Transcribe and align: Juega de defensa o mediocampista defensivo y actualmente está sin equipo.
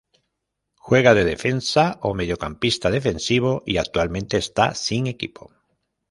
Juega 0.77 1.13
de 1.13 1.25
defensa 1.25 1.99
o 2.01 2.15
mediocampista 2.15 2.89
defensivo 2.89 3.61
y 3.67 3.77
actualmente 3.77 4.37
está 4.37 4.73
sin 4.73 5.05
equipo. 5.05 5.51